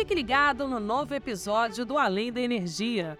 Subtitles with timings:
[0.00, 3.18] Fique ligado no novo episódio do Além da Energia.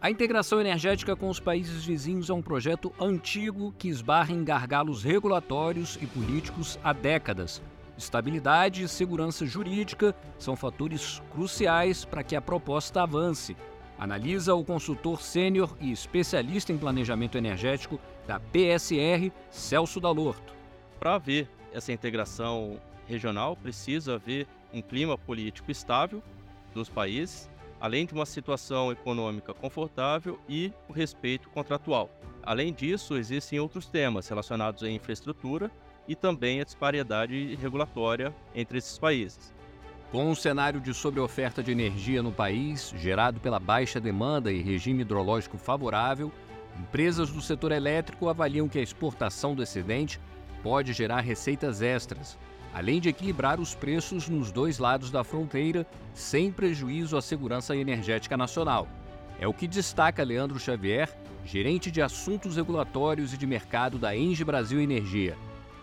[0.00, 5.04] A integração energética com os países vizinhos é um projeto antigo que esbarra em gargalos
[5.04, 7.62] regulatórios e políticos há décadas.
[7.96, 13.56] Estabilidade e segurança jurídica são fatores cruciais para que a proposta avance.
[13.96, 20.56] Analisa o consultor sênior e especialista em planejamento energético da PSR, Celso Dalorto.
[20.98, 26.22] Para haver essa integração regional, precisa haver um clima político estável
[26.72, 27.48] dos países,
[27.80, 32.10] além de uma situação econômica confortável e o respeito contratual.
[32.42, 35.70] Além disso, existem outros temas relacionados à infraestrutura
[36.06, 39.54] e também a disparidade regulatória entre esses países.
[40.10, 45.02] Com um cenário de sobreoferta de energia no país, gerado pela baixa demanda e regime
[45.02, 46.30] hidrológico favorável,
[46.78, 50.20] empresas do setor elétrico avaliam que a exportação do excedente
[50.62, 52.38] pode gerar receitas extras,
[52.74, 58.36] além de equilibrar os preços nos dois lados da fronteira, sem prejuízo à segurança energética
[58.36, 58.88] nacional.
[59.38, 64.44] É o que destaca Leandro Xavier, gerente de assuntos regulatórios e de mercado da Engie
[64.44, 65.36] Brasil Energia.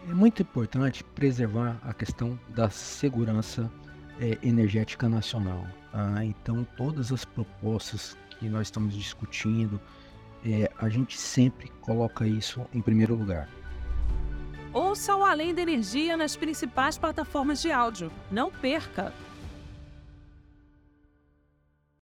[0.10, 3.72] É muito importante preservar a questão da segurança
[4.20, 5.66] é, energética nacional.
[5.94, 9.80] Ah, então, todas as propostas que nós estamos discutindo,
[10.44, 13.48] é, a gente sempre coloca isso em primeiro lugar.
[14.74, 18.10] Ouça o Além da Energia nas principais plataformas de áudio.
[18.32, 19.14] Não perca!